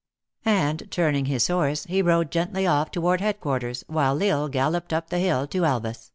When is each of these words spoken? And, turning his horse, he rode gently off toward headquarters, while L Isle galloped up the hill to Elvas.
And, 0.47 0.89
turning 0.89 1.25
his 1.25 1.47
horse, 1.47 1.83
he 1.83 2.01
rode 2.01 2.31
gently 2.31 2.65
off 2.65 2.89
toward 2.89 3.21
headquarters, 3.21 3.83
while 3.85 4.19
L 4.23 4.39
Isle 4.41 4.49
galloped 4.49 4.91
up 4.93 5.11
the 5.11 5.19
hill 5.19 5.45
to 5.49 5.63
Elvas. 5.63 6.09